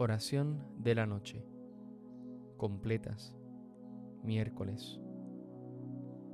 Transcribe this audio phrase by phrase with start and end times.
[0.00, 1.44] Oración de la noche.
[2.56, 3.34] Completas.
[4.22, 5.00] Miércoles.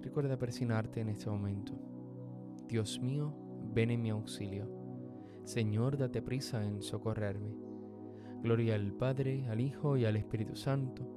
[0.00, 1.72] Recuerda persignarte en este momento.
[2.66, 3.32] Dios mío,
[3.72, 4.68] ven en mi auxilio.
[5.44, 7.54] Señor, date prisa en socorrerme.
[8.42, 11.08] Gloria al Padre, al Hijo y al Espíritu Santo,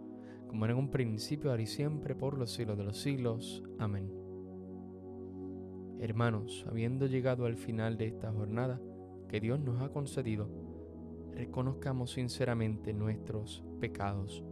[0.47, 3.63] como en un principio, ahora y siempre, por los siglos de los siglos.
[3.79, 4.13] Amén.
[5.99, 8.79] Hermanos, habiendo llegado al final de esta jornada
[9.29, 10.64] que Dios nos ha concedido,
[11.35, 14.43] reconozcamos sinceramente nuestros pecados.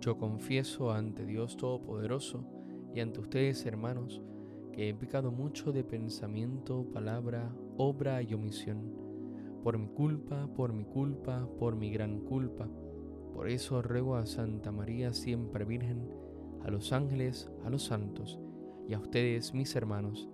[0.00, 2.44] Yo confieso ante Dios Todopoderoso
[2.92, 4.20] y ante ustedes, hermanos,
[4.72, 8.92] que he pecado mucho de pensamiento, palabra, obra y omisión,
[9.62, 12.68] por mi culpa, por mi culpa, por mi gran culpa.
[13.32, 16.21] Por eso ruego a Santa María, siempre Virgen,
[16.64, 18.38] a los ángeles, a los santos
[18.88, 20.28] y a ustedes, mis hermanos,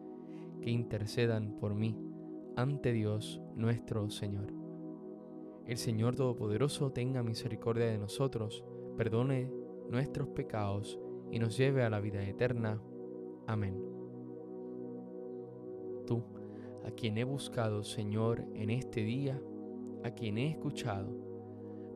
[0.60, 1.96] que intercedan por mí
[2.56, 4.52] ante Dios nuestro Señor.
[5.66, 8.64] El Señor Todopoderoso tenga misericordia de nosotros,
[8.96, 9.50] perdone
[9.90, 10.98] nuestros pecados
[11.30, 12.80] y nos lleve a la vida eterna.
[13.46, 13.76] Amén.
[16.06, 16.24] Tú,
[16.86, 19.40] a quien he buscado, Señor, en este día,
[20.04, 21.14] a quien he escuchado,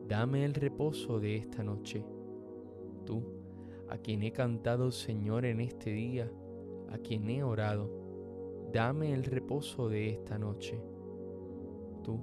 [0.07, 2.05] dame el reposo de esta noche.
[3.05, 3.23] Tú,
[3.93, 6.27] a quien he cantado, Señor, en este día,
[6.89, 7.91] a quien he orado,
[8.73, 10.81] dame el reposo de esta noche.
[12.01, 12.19] Tú,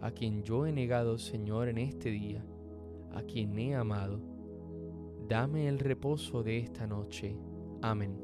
[0.00, 2.46] a quien yo he negado, Señor, en este día,
[3.10, 4.20] a quien he amado,
[5.28, 7.36] dame el reposo de esta noche.
[7.82, 8.16] Amén.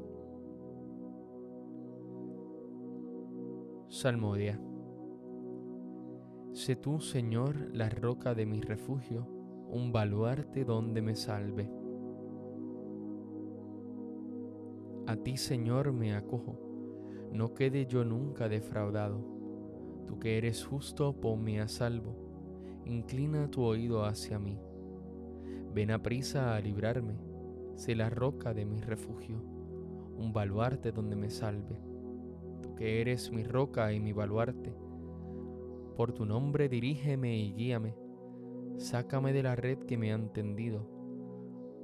[3.89, 4.61] Salmodia.
[6.53, 9.27] Sé tú, Señor, la roca de mi refugio,
[9.67, 11.69] un baluarte donde me salve.
[15.07, 16.59] A ti, Señor, me acojo,
[17.31, 19.23] no quede yo nunca defraudado.
[20.05, 22.13] Tú que eres justo, ponme a salvo,
[22.83, 24.59] inclina tu oído hacia mí.
[25.73, 27.15] Ven a prisa a librarme,
[27.75, 29.41] sé la roca de mi refugio,
[30.17, 31.79] un baluarte donde me salve.
[32.61, 34.75] Tú que eres mi roca y mi baluarte,
[35.95, 37.95] por tu nombre dirígeme y guíame,
[38.75, 40.85] sácame de la red que me han tendido,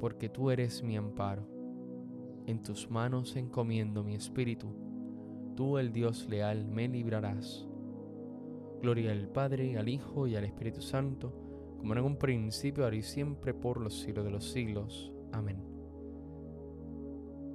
[0.01, 1.52] porque tú eres mi amparo.
[2.45, 4.67] En tus manos encomiendo mi espíritu,
[5.55, 7.65] tú el Dios leal me librarás.
[8.81, 11.33] Gloria al Padre, al Hijo y al Espíritu Santo,
[11.77, 15.13] como en un principio, ahora y siempre, por los siglos de los siglos.
[15.31, 15.63] Amén.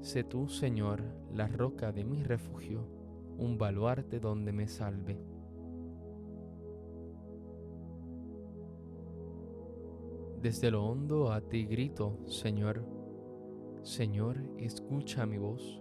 [0.01, 1.03] Sé tú, Señor,
[1.35, 2.89] la roca de mi refugio,
[3.37, 5.21] un baluarte donde me salve.
[10.41, 12.98] Desde lo hondo a ti grito, Señor
[13.89, 15.81] Señor, escucha mi voz,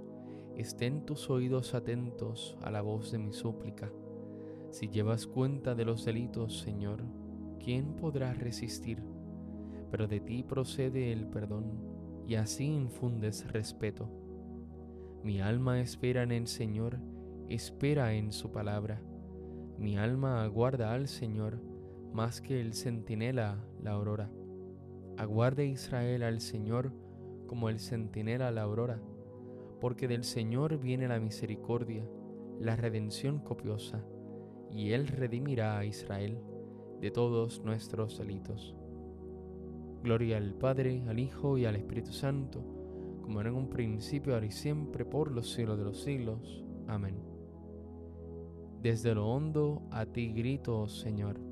[0.55, 3.91] estén tus oídos atentos a la voz de mi súplica.
[4.71, 7.03] Si llevas cuenta de los delitos, Señor,
[7.59, 9.03] ¿quién podrá resistir?
[9.91, 11.65] Pero de ti procede el perdón,
[12.25, 14.09] y así infundes respeto.
[15.21, 16.99] Mi alma espera en el Señor,
[17.49, 19.01] espera en su palabra.
[19.77, 21.61] Mi alma aguarda al Señor
[22.13, 24.31] más que el centinela la aurora.
[25.17, 26.93] Aguarde Israel al Señor,
[27.47, 29.01] como el centinela a la aurora,
[29.79, 32.07] porque del Señor viene la misericordia,
[32.59, 34.03] la redención copiosa,
[34.71, 36.39] y Él redimirá a Israel
[37.01, 38.75] de todos nuestros delitos.
[40.03, 42.63] Gloria al Padre, al Hijo y al Espíritu Santo,
[43.21, 46.63] como era en un principio, ahora y siempre, por los siglos de los siglos.
[46.87, 47.15] Amén.
[48.81, 51.46] Desde lo hondo a ti grito, Señor.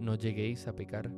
[0.00, 1.12] No lleguéis a pecar,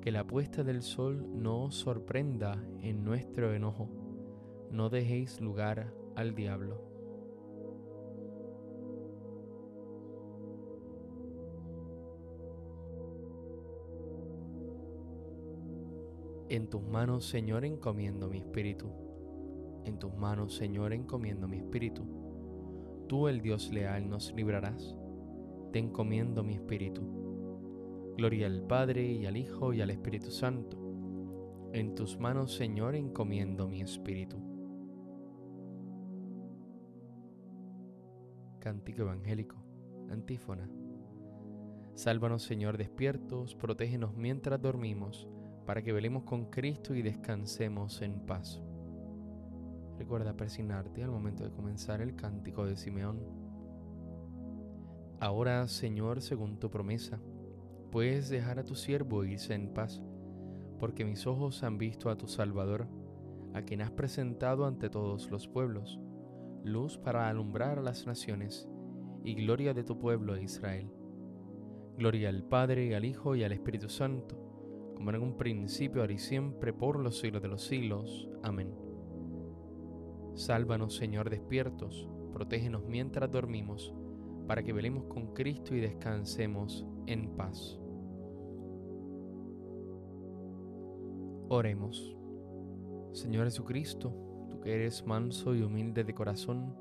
[0.00, 3.88] que la puesta del sol no os sorprenda en nuestro enojo,
[4.70, 6.90] no dejéis lugar al diablo.
[16.48, 18.88] En tus manos, Señor, encomiendo mi espíritu.
[19.84, 22.02] En tus manos, Señor, encomiendo mi espíritu.
[23.06, 24.96] Tú, el Dios leal, nos librarás.
[25.72, 27.29] Te encomiendo mi espíritu.
[28.16, 30.76] Gloria al Padre y al Hijo y al Espíritu Santo.
[31.72, 34.36] En tus manos, Señor, encomiendo mi espíritu.
[38.58, 39.56] Cántico Evangélico,
[40.10, 40.68] antífona.
[41.94, 45.28] Sálvanos, Señor, despiertos, protégenos mientras dormimos,
[45.64, 48.62] para que velemos con Cristo y descansemos en paz.
[49.98, 53.20] Recuerda persignarte al momento de comenzar el cántico de Simeón.
[55.20, 57.20] Ahora, Señor, según tu promesa,
[57.90, 60.02] puedes dejar a tu siervo irse en paz,
[60.78, 62.86] porque mis ojos han visto a tu Salvador,
[63.54, 66.00] a quien has presentado ante todos los pueblos,
[66.64, 68.68] luz para alumbrar a las naciones
[69.24, 70.90] y gloria de tu pueblo Israel.
[71.98, 74.36] Gloria al Padre, al Hijo y al Espíritu Santo,
[74.94, 78.28] como en un principio, ahora y siempre, por los siglos de los siglos.
[78.42, 78.74] Amén.
[80.34, 83.94] Sálvanos, Señor, despiertos, protégenos mientras dormimos,
[84.46, 87.79] para que velemos con Cristo y descansemos en paz.
[91.52, 92.16] Oremos.
[93.10, 94.14] Señor Jesucristo,
[94.48, 96.76] tú que eres manso y humilde de corazón,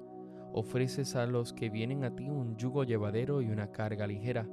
[0.53, 4.47] ofreces a los que vienen a ti un yugo llevadero y una carga ligera.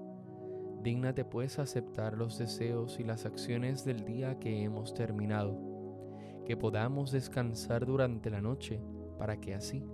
[0.83, 5.61] Dígnate pues aceptar los deseos y las acciones del día que hemos terminado,
[6.47, 8.81] que podamos descansar durante la noche,
[9.19, 9.85] para que así,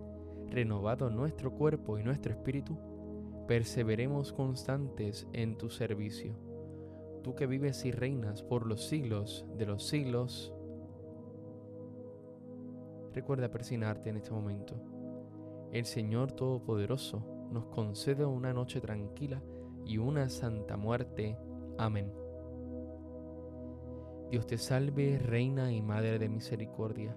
[0.46, 2.78] renovado nuestro cuerpo y nuestro espíritu,
[3.48, 6.51] perseveremos constantes en tu servicio
[7.22, 10.52] tú que vives y reinas por los siglos de los siglos,
[13.12, 14.74] recuerda persignarte en este momento.
[15.72, 19.42] El Señor Todopoderoso nos concede una noche tranquila
[19.86, 21.38] y una santa muerte.
[21.78, 22.12] Amén.
[24.30, 27.16] Dios te salve, Reina y Madre de Misericordia,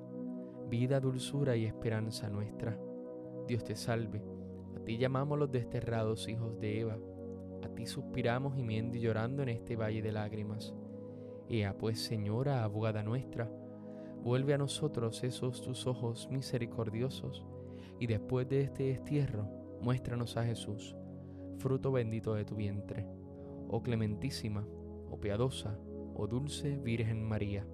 [0.69, 2.77] vida, dulzura y esperanza nuestra.
[3.47, 4.21] Dios te salve,
[4.75, 6.97] a ti llamamos los desterrados hijos de Eva
[7.65, 10.73] a ti suspiramos gimiendo y llorando en este valle de lágrimas.
[11.49, 13.51] Ea pues, Señora, abogada nuestra,
[14.23, 17.45] vuelve a nosotros esos tus ojos misericordiosos,
[17.99, 19.49] y después de este destierro,
[19.81, 20.95] muéstranos a Jesús,
[21.57, 23.05] fruto bendito de tu vientre.
[23.67, 24.67] Oh clementísima,
[25.09, 25.77] oh piadosa,
[26.15, 27.67] oh dulce Virgen María